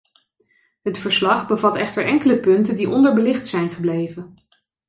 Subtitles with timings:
[0.81, 4.33] Het verslag bevat echter enkele punten die onderbelicht zijn gebleven.